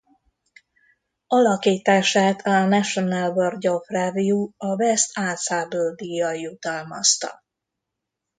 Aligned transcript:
Alakítását 1.27 2.41
a 2.41 2.65
National 2.67 3.33
Board 3.33 3.65
of 3.67 3.87
Review 3.87 4.49
a 4.57 4.75
Best 4.75 5.17
Ensemble 5.17 5.93
díjjal 5.95 6.33
jutalmazta. 6.35 7.43